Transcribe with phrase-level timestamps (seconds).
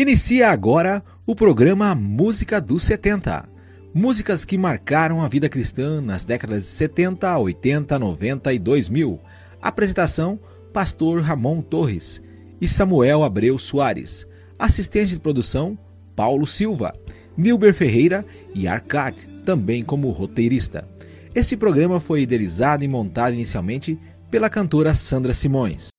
[0.00, 3.46] Inicia agora o programa Música dos 70.
[3.92, 9.20] Músicas que marcaram a vida cristã nas décadas de 70, 80, 90 e 2000.
[9.60, 10.40] Apresentação:
[10.72, 12.22] Pastor Ramon Torres
[12.58, 14.26] e Samuel Abreu Soares.
[14.58, 15.78] Assistente de produção:
[16.16, 16.94] Paulo Silva,
[17.36, 18.24] Nilber Ferreira
[18.54, 20.88] e Arcade, também como roteirista.
[21.34, 23.98] Este programa foi idealizado e montado inicialmente
[24.30, 25.89] pela cantora Sandra Simões.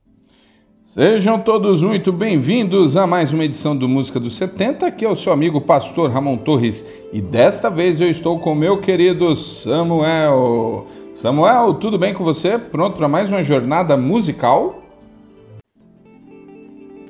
[0.93, 4.87] Sejam todos muito bem-vindos a mais uma edição do Música dos 70.
[4.87, 8.81] Aqui é o seu amigo Pastor Ramon Torres e desta vez eu estou com meu
[8.81, 10.85] querido Samuel.
[11.15, 12.57] Samuel, tudo bem com você?
[12.57, 14.81] Pronto para mais uma jornada musical?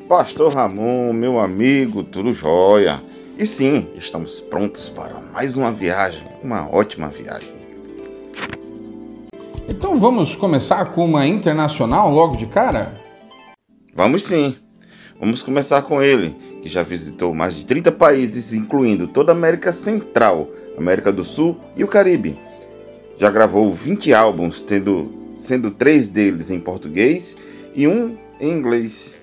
[0.08, 3.02] Pastor Ramon, meu amigo, tudo jóia.
[3.36, 7.50] E sim, estamos prontos para mais uma viagem, uma ótima viagem.
[9.68, 13.01] Então vamos começar com uma internacional logo de cara?
[13.94, 14.56] Vamos sim.
[15.20, 19.72] Vamos começar com ele, que já visitou mais de 30 países, incluindo toda a América
[19.72, 22.40] Central, América do Sul e o Caribe.
[23.18, 27.38] Já gravou 20 álbuns, tendo, sendo três deles em português
[27.76, 29.20] e um em inglês,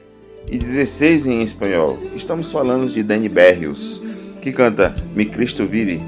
[0.46, 1.98] e 16 em espanhol.
[2.14, 4.02] Estamos falando de Danny Berrios,
[4.40, 6.00] que canta Me Cristo Vive,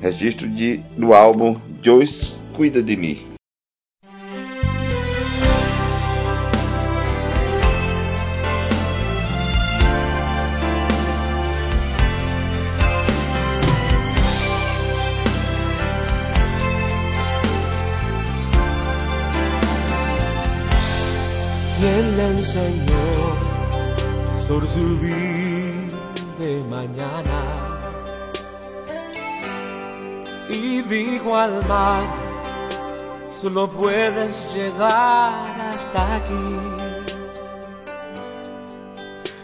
[0.00, 3.33] registro de, do álbum Joyce Cuida de Mim.
[22.24, 23.36] Señor
[24.38, 24.98] sobre su
[26.38, 27.40] de mañana.
[30.48, 32.02] Y dijo al mar,
[33.28, 36.60] solo puedes llegar hasta aquí.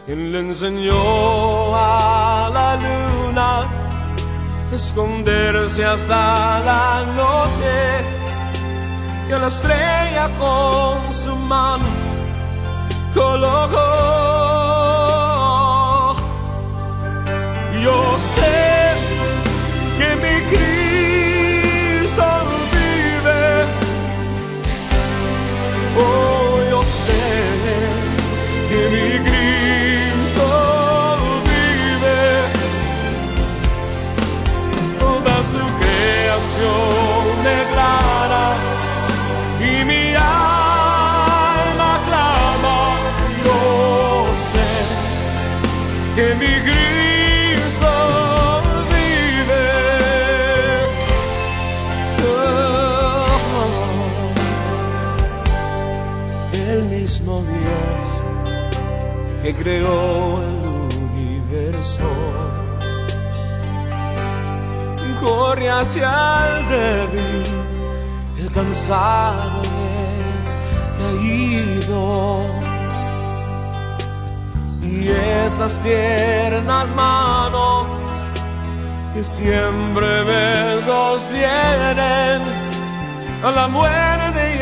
[0.06, 3.68] Él le enseñó a la luna
[4.72, 7.74] esconderse hasta la noche
[9.28, 12.09] y a la estrella con su mano
[13.14, 13.86] colocó.
[17.82, 18.79] Yo sé
[59.52, 60.58] que creó el
[61.12, 62.08] universo.
[65.20, 66.10] Corre hacia
[66.48, 67.44] el débil,
[68.38, 69.60] el cansado
[70.98, 72.40] el caído
[74.82, 77.86] y estas tiernas manos
[79.12, 82.42] que siempre me sostienen
[83.42, 84.58] a la muerte y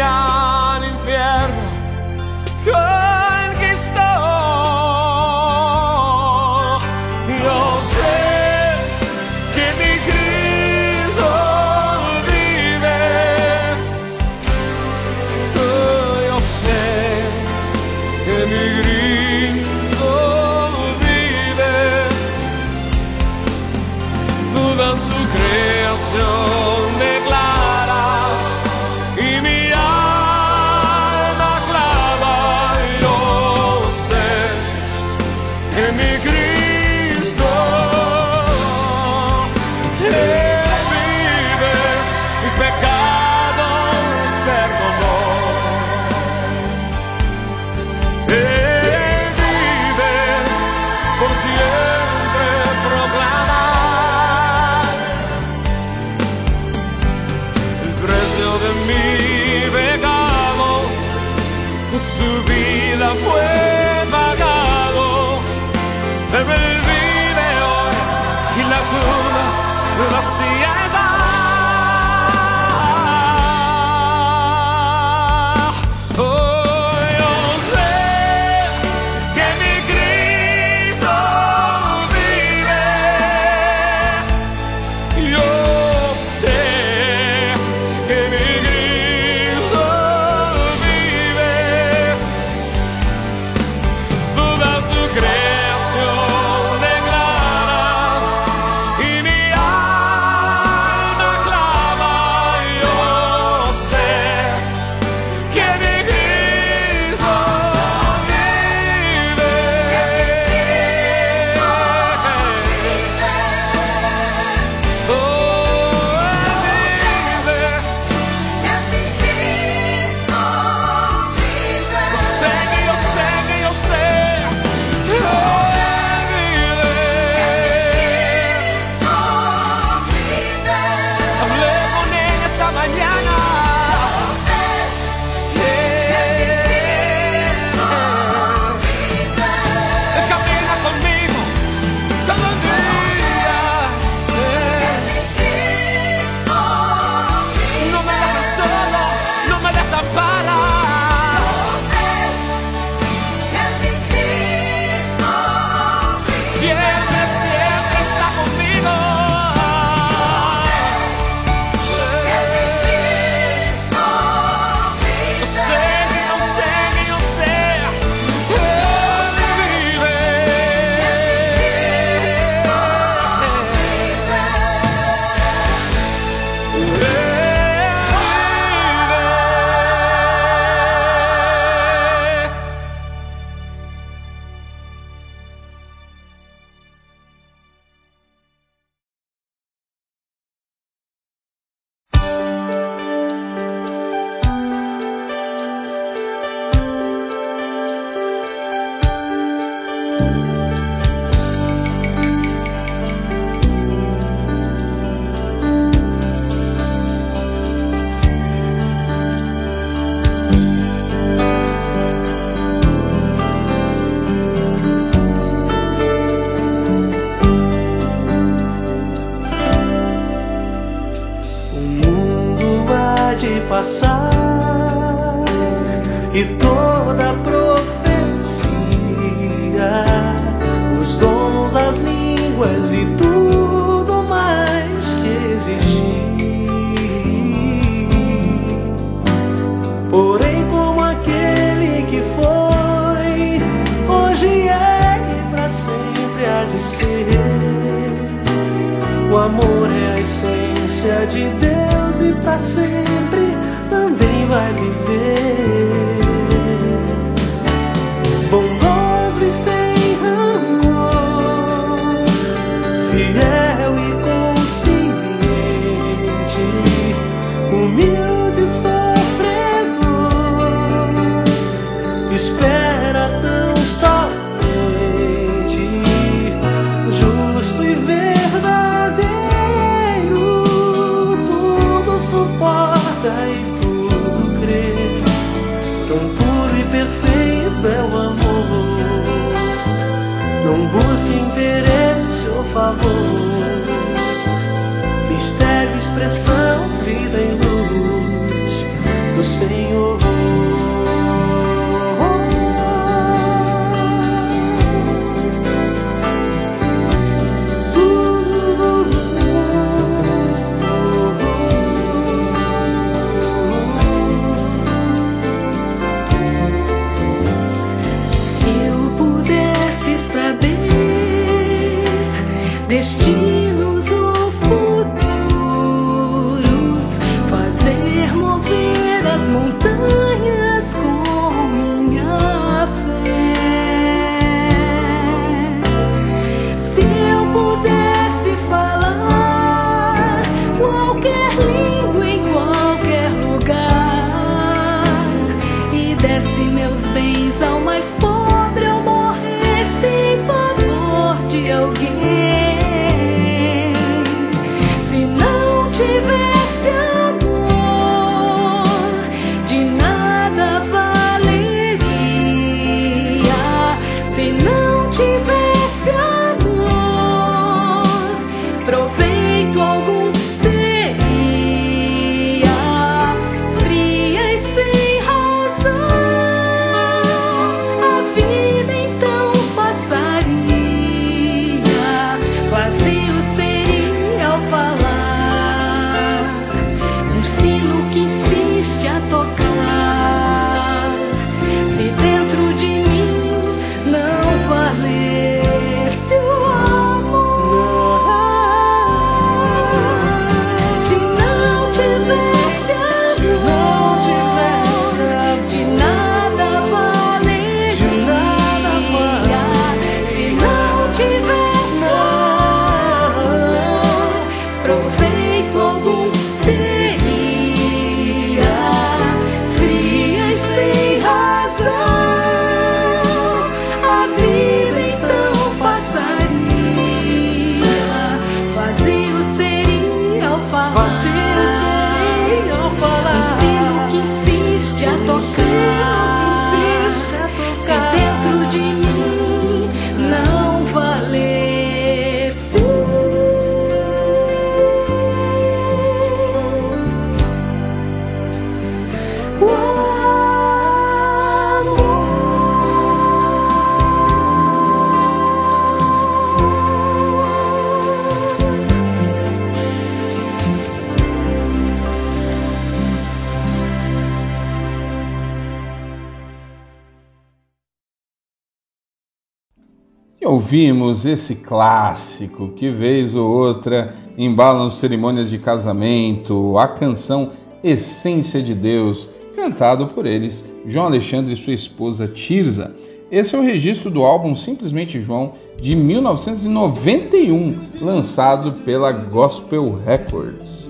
[470.69, 478.75] ouvimos esse clássico que vez ou outra embalam cerimônias de casamento, a canção Essência de
[478.75, 482.95] Deus, cantado por eles, João Alexandre e sua esposa Tirza.
[483.31, 490.87] Esse é o registro do álbum Simplesmente João de 1991, lançado pela Gospel Records.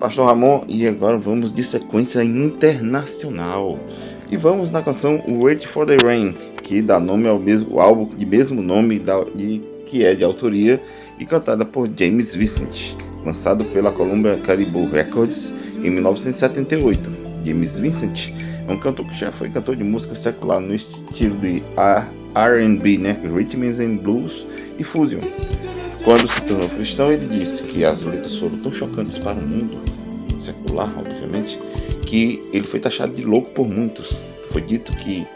[0.00, 3.78] Pastor Ramon, e agora vamos de sequência internacional.
[4.30, 8.24] E vamos na canção Wait for the Rain, que dá nome ao mesmo álbum de
[8.24, 10.80] mesmo nome da, de, que é de autoria
[11.18, 12.94] e cantada por James Vincent,
[13.26, 17.10] lançado pela Columbia Caribou Records em 1978.
[17.44, 18.30] James Vincent
[18.68, 21.60] é um cantor que já foi cantor de música secular no estilo de
[22.36, 24.46] R&B, né, Rhythms and Blues
[24.78, 25.20] e Fusion.
[26.04, 29.80] Quando se tornou cristão, ele disse que as letras foram tão chocantes para o mundo
[30.40, 31.58] secular, obviamente,
[32.06, 34.20] que ele foi taxado de louco por muitos.
[34.52, 35.26] Foi dito que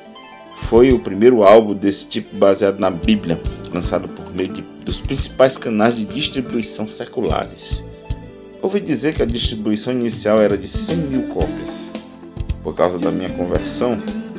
[0.69, 3.41] foi o primeiro álbum desse tipo baseado na Bíblia,
[3.73, 7.85] lançado por meio de, dos principais canais de distribuição seculares.
[8.63, 11.93] Ouvi dizer que a distribuição inicial era de 100 mil cópias.
[12.63, 13.95] Por causa da minha conversão,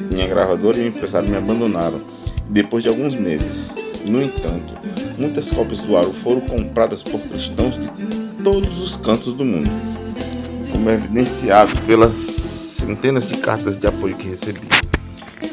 [0.09, 2.01] minha gravadora e o empresário me abandonaram
[2.49, 3.73] depois de alguns meses.
[4.05, 4.73] No entanto,
[5.17, 9.69] muitas cópias do Aro foram compradas por cristãos de todos os cantos do mundo,
[10.85, 14.61] como é evidenciado pelas centenas de cartas de apoio que recebi.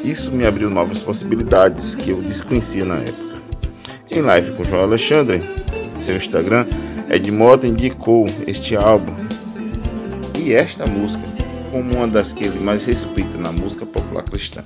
[0.03, 3.41] Isso me abriu novas possibilidades que eu desconhecia na época.
[4.11, 5.41] Em live com João Alexandre,
[5.99, 6.67] seu Instagram,
[7.09, 9.11] Ed Mota indicou este álbum
[10.39, 11.23] e esta música
[11.71, 14.63] como uma das que ele mais respeita na música popular cristã.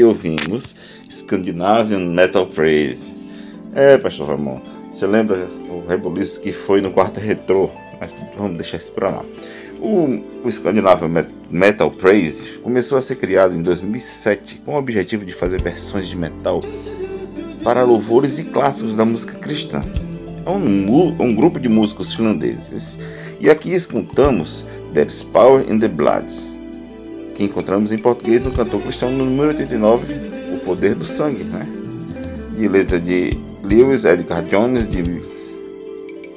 [0.00, 0.74] E aqui ouvimos
[1.10, 3.12] Scandinavian Metal Praise.
[3.74, 4.58] É, pastor Ramon,
[4.90, 7.68] você lembra o rebuliço que foi no quarto retrô?
[8.00, 9.24] Mas vamos deixar isso pra lá.
[9.78, 15.22] O, o Scandinavian Met- Metal Praise começou a ser criado em 2007 com o objetivo
[15.22, 16.60] de fazer versões de metal
[17.62, 19.82] para louvores e clássicos da música cristã.
[20.46, 22.98] É um, um grupo de músicos finlandeses.
[23.38, 26.32] E aqui escutamos There's Power in the Blood,
[27.34, 30.14] que encontramos em português no cantor cristão no número 89,
[30.54, 31.66] O Poder do Sangue, né?
[32.54, 33.30] de letra de
[33.62, 35.02] Lewis Edgar Jones, de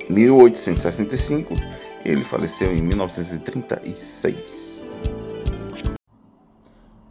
[0.10, 1.56] 1865.
[2.06, 4.86] Ele faleceu em 1936.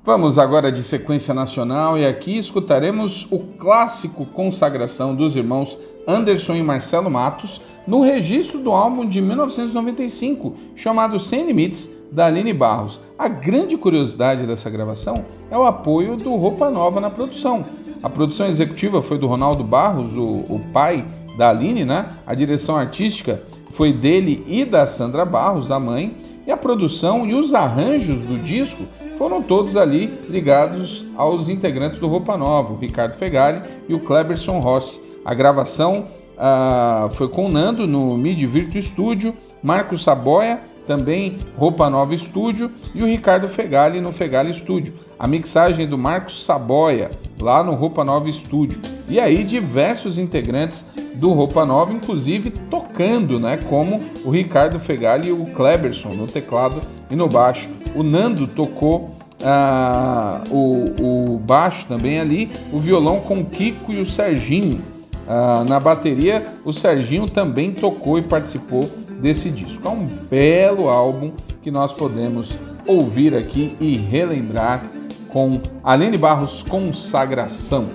[0.05, 6.63] Vamos agora de sequência nacional e aqui escutaremos o clássico Consagração dos irmãos Anderson e
[6.63, 13.01] Marcelo Matos no registro do álbum de 1995 chamado Sem Limites da Aline Barros.
[13.19, 17.63] A grande curiosidade dessa gravação é o apoio do Roupa Nova na produção.
[18.03, 21.05] A produção executiva foi do Ronaldo Barros, o, o pai
[21.37, 22.11] da Aline, né?
[22.27, 26.15] A direção artística foi dele e da Sandra Barros, a mãe,
[26.47, 28.83] e a produção e os arranjos do disco
[29.17, 34.59] foram todos ali ligados aos integrantes do Roupa Nova, o Ricardo Fegali e o Kleberson
[34.59, 35.01] Rossi.
[35.25, 36.05] A gravação
[36.37, 42.71] ah, foi com o Nando no Mid Virtual Studio, Marcos Saboia, também Roupa Nova Studio,
[42.95, 44.95] e o Ricardo Fegali no Fegali Studio.
[45.19, 48.79] A mixagem do Marcos Saboia, lá no Roupa Nova Studio.
[49.09, 55.33] E aí diversos integrantes do Roupa Nova, inclusive tocando, né, como o Ricardo Fegali e
[55.33, 57.69] o Kleberson no teclado e no baixo.
[57.95, 59.15] O Nando tocou
[59.45, 64.81] ah, o, o baixo também ali, o violão com o Kiko e o Serginho.
[65.29, 68.89] Ah, na bateria, o Serginho também tocou e participou
[69.23, 69.87] desse disco.
[69.87, 71.33] É um belo álbum
[71.63, 72.51] que nós podemos
[72.87, 74.83] ouvir aqui e relembrar
[75.29, 77.87] com Aline Barros Consagração.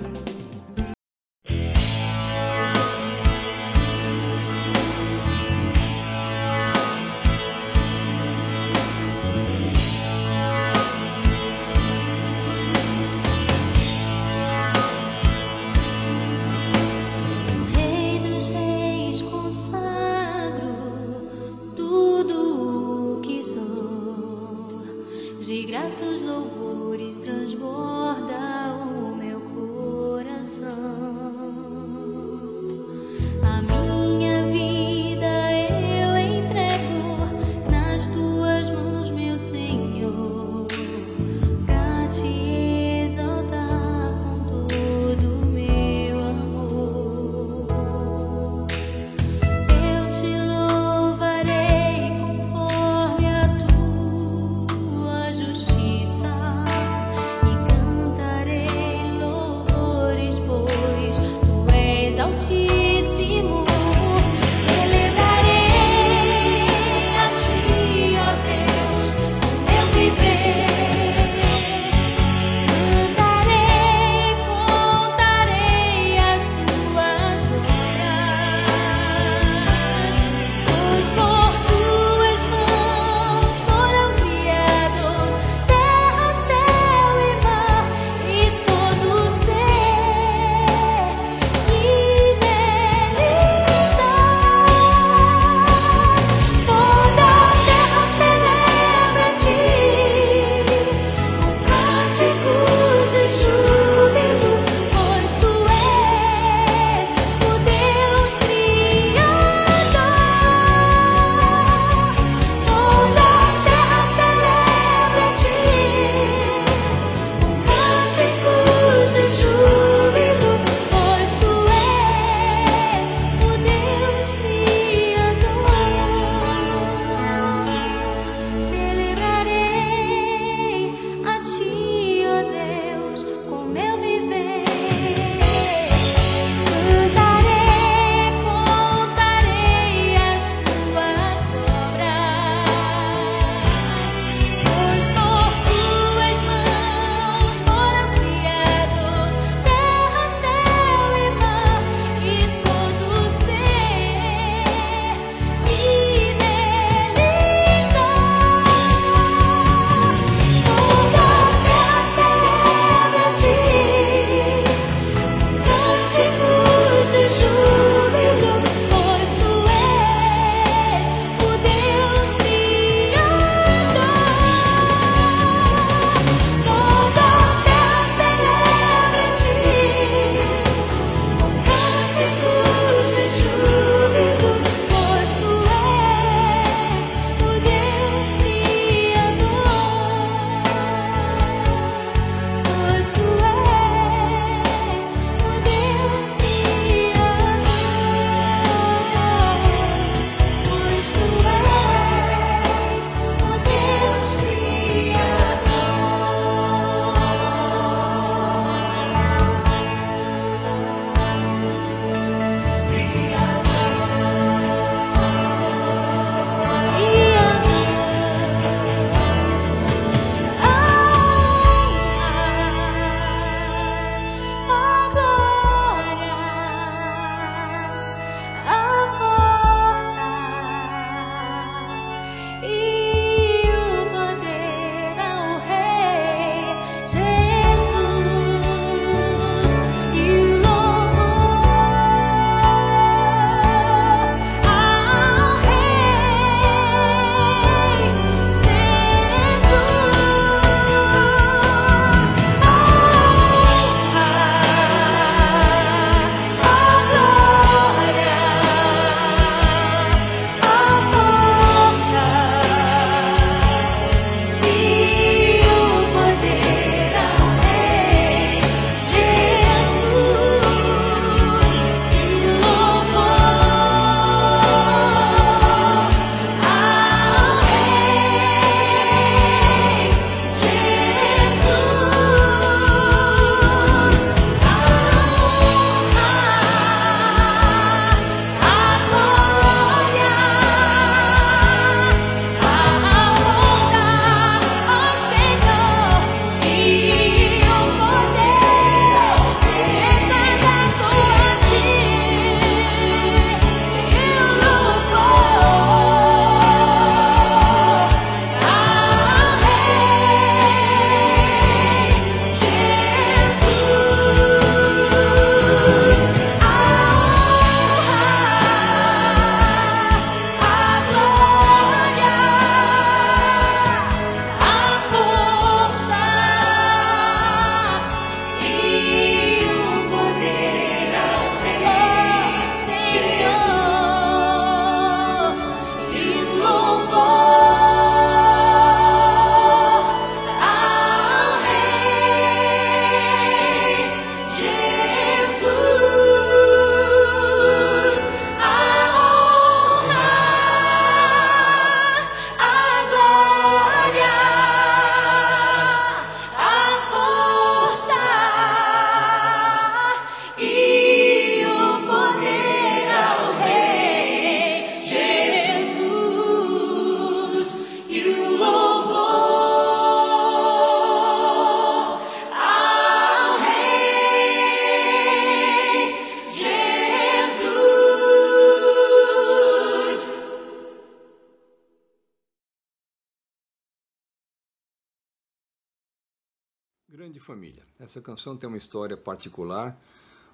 [387.48, 387.82] Família.
[387.98, 389.98] Essa canção tem uma história particular,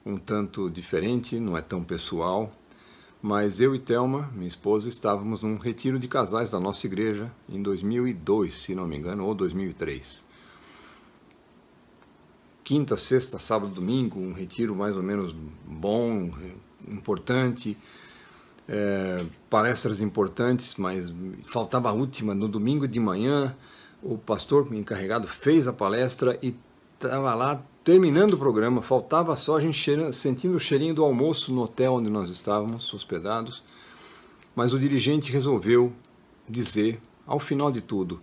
[0.06, 2.52] um tanto diferente, não é tão pessoal,
[3.20, 7.60] mas eu e Thelma, minha esposa, estávamos num retiro de casais da nossa igreja em
[7.60, 10.24] 2002, se não me engano, ou 2003.
[12.62, 15.34] Quinta, sexta, sábado, domingo, um retiro mais ou menos
[15.66, 16.30] bom,
[16.86, 17.76] importante,
[18.68, 21.12] é, palestras importantes, mas
[21.48, 23.56] faltava a última no domingo de manhã.
[24.00, 26.54] O pastor encarregado fez a palestra e
[27.06, 28.82] estava lá terminando o programa.
[28.82, 32.92] Faltava só a gente cheirando, sentindo o cheirinho do almoço no hotel onde nós estávamos
[32.92, 33.62] hospedados.
[34.54, 35.92] Mas o dirigente resolveu
[36.48, 38.20] dizer, ao final de tudo: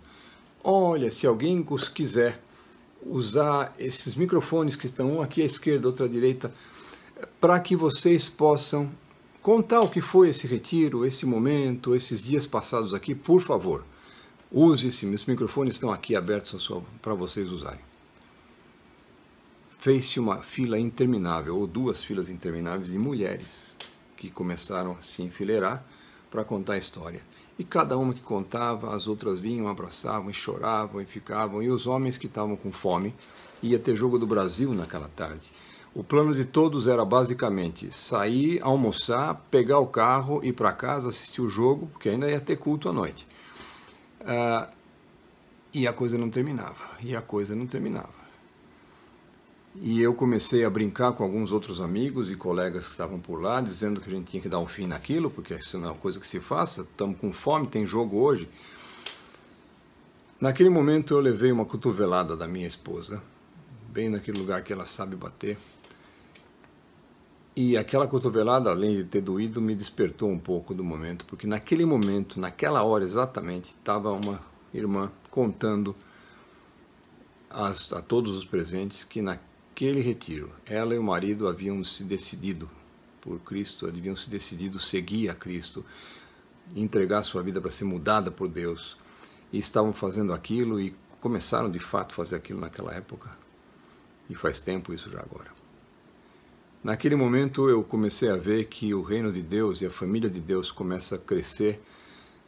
[0.62, 1.64] Olha, se alguém
[1.94, 2.42] quiser
[3.04, 6.50] usar esses microfones que estão um aqui à esquerda, outro à direita,
[7.40, 8.90] para que vocês possam
[9.42, 13.84] contar o que foi esse retiro, esse momento, esses dias passados aqui, por favor.
[14.50, 16.68] Use esse, meus microfones estão aqui abertos
[17.00, 17.91] para vocês usarem.
[19.82, 23.76] Fez-se uma fila interminável, ou duas filas intermináveis de mulheres
[24.16, 25.84] que começaram a se enfileirar
[26.30, 27.20] para contar a história.
[27.58, 31.60] E cada uma que contava, as outras vinham, abraçavam e choravam e ficavam.
[31.60, 33.12] E os homens que estavam com fome,
[33.60, 35.50] ia ter jogo do Brasil naquela tarde.
[35.92, 41.40] O plano de todos era basicamente sair, almoçar, pegar o carro, ir para casa, assistir
[41.40, 43.26] o jogo, porque ainda ia ter culto à noite.
[44.24, 44.68] Ah,
[45.74, 48.21] e a coisa não terminava, e a coisa não terminava.
[49.74, 53.60] E eu comecei a brincar com alguns outros amigos e colegas que estavam por lá,
[53.60, 55.98] dizendo que a gente tinha que dar um fim naquilo, porque isso não é uma
[55.98, 58.48] coisa que se faça, estamos com fome, tem jogo hoje.
[60.38, 63.22] Naquele momento eu levei uma cotovelada da minha esposa,
[63.88, 65.56] bem naquele lugar que ela sabe bater.
[67.54, 71.84] E aquela cotovelada, além de ter doído, me despertou um pouco do momento, porque naquele
[71.84, 74.40] momento, naquela hora exatamente, estava uma
[74.74, 75.94] irmã contando
[77.48, 79.22] as, a todos os presentes que
[79.72, 82.70] naquele retiro, ela e o marido haviam se decidido
[83.22, 85.82] por Cristo, haviam se decidido seguir a Cristo,
[86.76, 88.98] entregar sua vida para ser mudada por Deus,
[89.50, 93.30] e estavam fazendo aquilo e começaram de fato a fazer aquilo naquela época.
[94.28, 95.50] E faz tempo isso já agora.
[96.84, 100.40] Naquele momento eu comecei a ver que o reino de Deus e a família de
[100.40, 101.80] Deus começa a crescer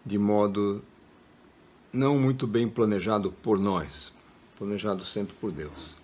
[0.05, 0.83] de modo
[1.91, 4.13] não muito bem planejado por nós,
[4.59, 6.04] planejado sempre por Deus,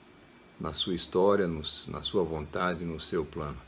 [0.61, 3.59] na sua história, no, na sua vontade, no seu plano.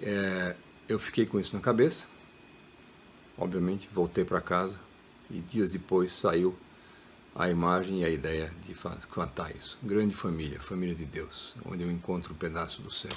[0.00, 0.54] É,
[0.88, 2.06] eu fiquei com isso na cabeça,
[3.36, 4.78] obviamente, voltei para casa
[5.30, 6.56] e dias depois saiu
[7.34, 8.74] a imagem e a ideia de
[9.06, 9.78] cantar isso.
[9.82, 13.12] Grande família, família de Deus, onde eu encontro um pedaço do céu.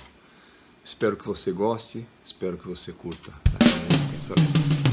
[0.84, 3.32] Espero que você goste, espero que você curta
[4.18, 4.93] essa letra.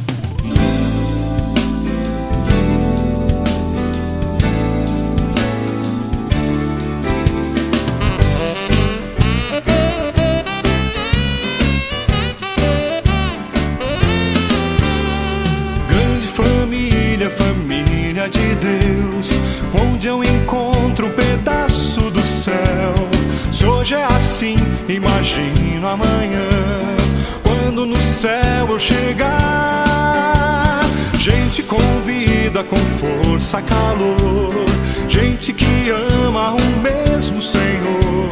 [28.80, 30.80] Chegar.
[31.18, 34.64] Gente com vida, com força, calor,
[35.06, 35.90] gente que
[36.26, 38.30] ama o mesmo Senhor,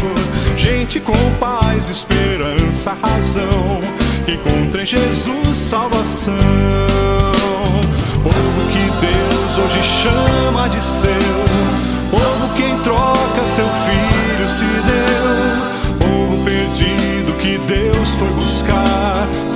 [0.56, 3.80] gente com paz, esperança, razão,
[4.24, 6.32] que encontra em Jesus salvação.
[8.22, 11.44] Povo que Deus hoje chama de seu,
[12.10, 18.97] povo que em troca seu filho se deu, povo perdido que Deus foi buscar,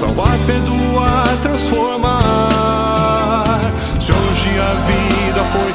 [0.03, 3.61] salvar, perdoar, transformar.
[4.01, 5.71] Se hoje a vida foi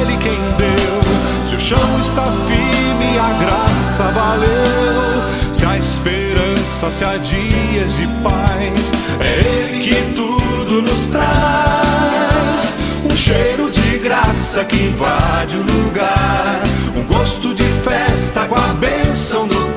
[0.00, 1.00] Ele quem deu,
[1.48, 5.22] se o chão está firme, a graça valeu,
[5.54, 12.74] se a esperança se há dias de paz, é Ele que tudo nos traz.
[13.02, 16.60] Um cheiro de graça que invade o lugar,
[16.94, 19.69] um gosto de festa com a bênção do.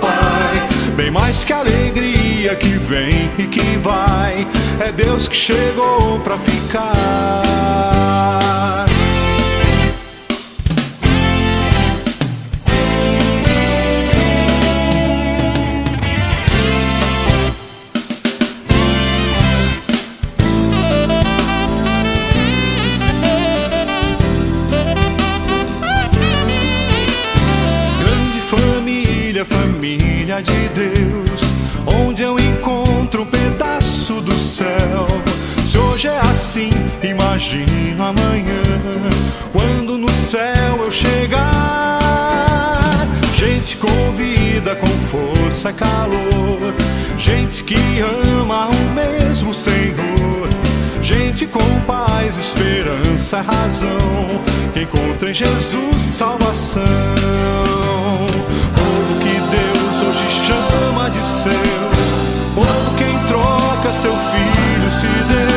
[0.96, 4.48] Bem mais que alegria que vem e que vai,
[4.80, 6.84] é Deus que chegou pra ficar.
[37.14, 38.62] Imagino amanhã,
[39.52, 41.94] quando no céu eu chegar.
[45.64, 46.74] esperança é calor.
[47.18, 47.78] Gente que
[48.42, 50.50] ama o mesmo Senhor.
[51.02, 53.90] Gente com paz, esperança, razão.
[54.74, 56.84] Que encontra em Jesus salvação.
[58.76, 61.54] Povo que Deus hoje chama de seu.
[62.56, 65.53] Povo que em troca seu filho se deu.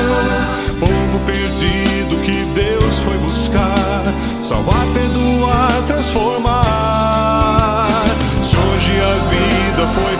[1.17, 4.05] Povo perdido que Deus foi buscar.
[4.43, 8.05] Salvar, perdoar, transformar.
[8.43, 10.13] Se hoje a vida foi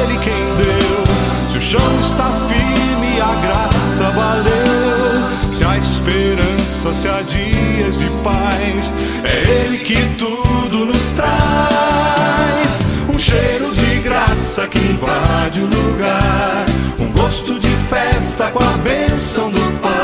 [0.00, 1.02] Ele quem deu.
[1.50, 5.24] Se o chão está firme, a graça valeu.
[5.52, 12.80] Se há esperança, se há dias de paz, é Ele que tudo nos traz.
[13.12, 16.66] Um cheiro de graça que invade o lugar.
[17.00, 20.03] Um gosto de festa com a bênção do Pai.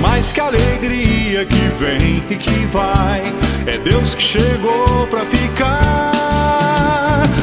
[0.00, 3.22] Mais que alegria que vem e que vai.
[3.66, 6.10] É Deus que chegou pra ficar.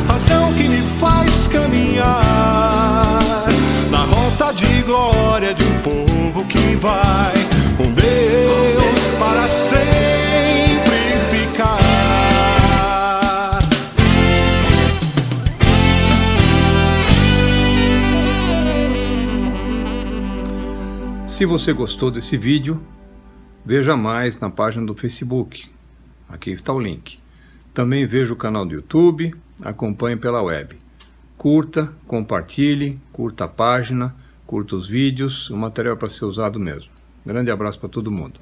[0.07, 3.19] Razão que me faz caminhar
[3.91, 7.56] na rota de glória de um povo que vai
[21.37, 22.81] Se você gostou desse vídeo,
[23.63, 25.69] veja mais na página do Facebook.
[26.27, 27.19] Aqui está o link.
[27.75, 30.75] Também veja o canal do YouTube, acompanhe pela web.
[31.37, 34.15] Curta, compartilhe, curta a página,
[34.47, 36.89] curta os vídeos, o material é para ser usado mesmo.
[37.23, 38.39] Grande abraço para todo mundo.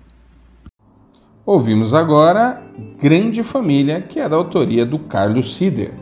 [1.45, 2.63] Ouvimos agora
[3.01, 5.93] Grande Família, que é da autoria do Carlos Sider.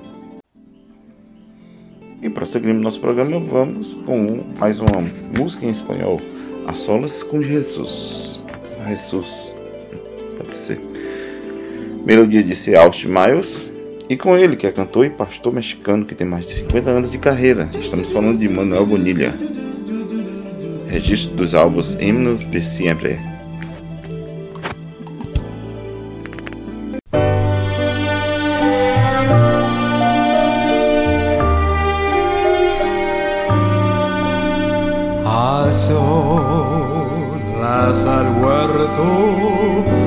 [2.21, 5.01] E prosseguimos nosso programa, vamos com mais uma
[5.35, 6.21] música em espanhol.
[6.67, 8.43] A solas com Jesus.
[8.87, 9.55] Jesus.
[10.37, 10.79] Pode ser.
[12.05, 12.75] Melodia de C.
[12.75, 13.69] Austin Miles.
[14.09, 17.11] E com ele, que é cantor e pastor mexicano que tem mais de 50 anos
[17.11, 17.69] de carreira.
[17.79, 19.33] Estamos falando de Manuel Bonilha.
[20.87, 23.17] Registro dos álbuns Himnos de Siempre.
[35.25, 35.71] A
[37.93, 40.02] solas al huerto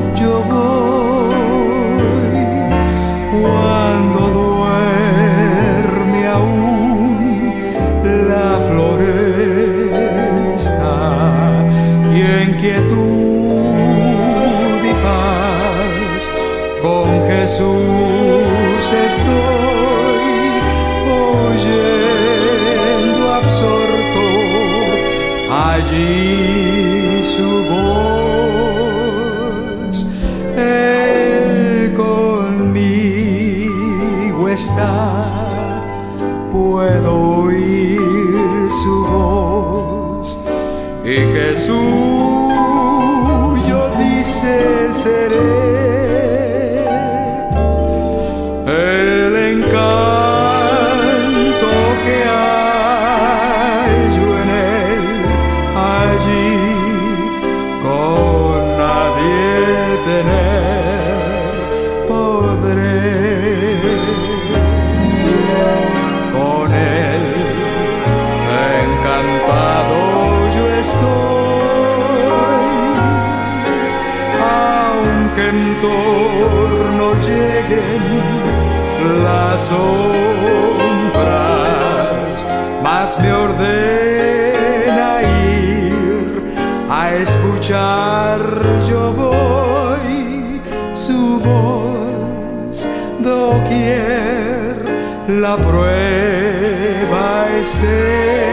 [95.28, 97.24] la prueba
[97.60, 98.46] esté.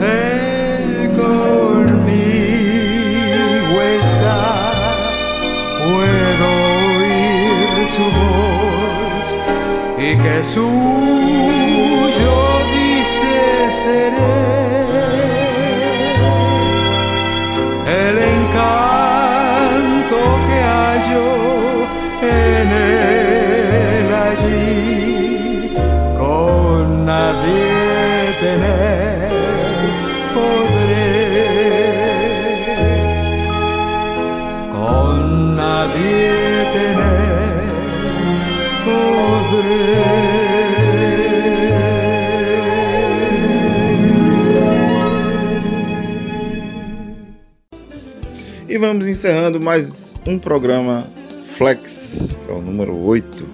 [0.00, 2.22] Él conmigo
[4.00, 4.40] está,
[5.78, 6.46] puedo
[6.98, 9.28] oír su voz
[9.98, 10.72] y que suyo
[12.72, 13.32] dice
[13.72, 14.39] seré.
[49.10, 51.04] Encerrando mais um programa
[51.56, 53.44] Flex, que é o número 8,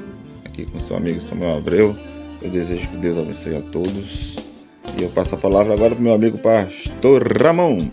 [0.45, 1.97] aqui com seu amigo Samuel Abreu.
[2.43, 4.37] Eu desejo que Deus abençoe a todos.
[4.99, 7.89] E eu passo a palavra agora para o meu amigo pastor Ramon.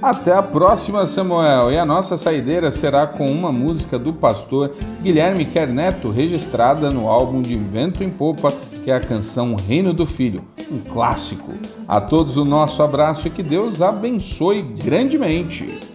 [0.00, 1.72] Até a próxima, Samuel.
[1.72, 4.72] E a nossa saideira será com uma música do pastor
[5.02, 8.52] Guilherme Kerneto, registrada no álbum de Vento em Popa,
[8.84, 10.40] que é a canção Reino do Filho,
[10.70, 11.52] um clássico.
[11.86, 15.94] A todos o nosso abraço e que Deus abençoe grandemente.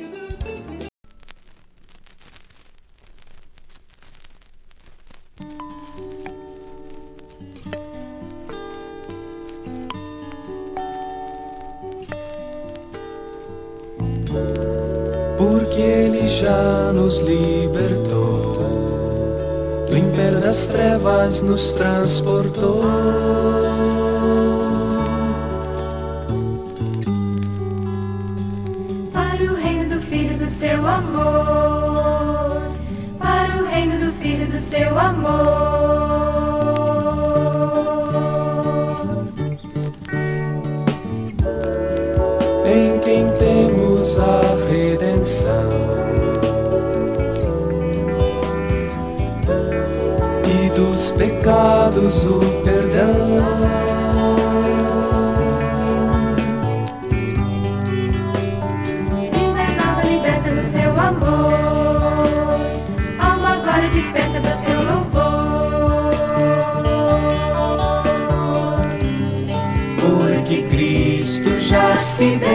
[15.79, 18.57] porque ele já nos libertou.
[19.87, 22.81] Do império das trevas nos transportou.
[71.99, 72.49] Se deu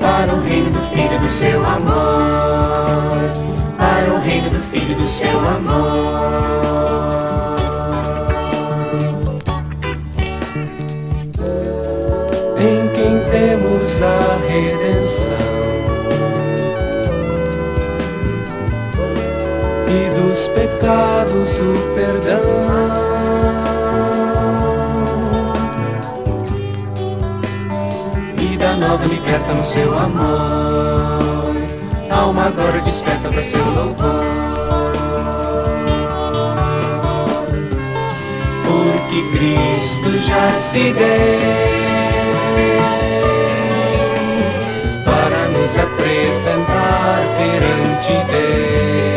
[0.00, 3.30] para o reino do Filho do seu amor,
[3.76, 6.30] para o reino do Filho do seu amor.
[12.58, 15.39] Em quem temos a redenção.
[21.50, 22.40] Pecados o perdão.
[28.36, 31.56] Vida nova liberta no seu amor,
[32.10, 34.24] alma agora desperta para seu louvor.
[38.64, 41.40] Porque Cristo já se deu
[45.04, 49.09] para nos apresentar perante Deus,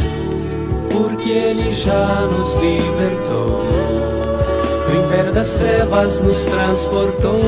[0.91, 3.63] porque Ele já nos libertou,
[4.89, 7.39] do império das trevas nos transportou.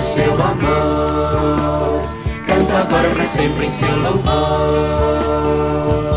[0.00, 2.00] seu amor.
[2.46, 6.07] Canta agora para sempre em seu louvor.